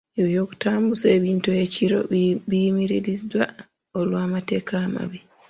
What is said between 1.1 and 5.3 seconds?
ebintu ekiro biyimiriziddwa olw'amataala amabi.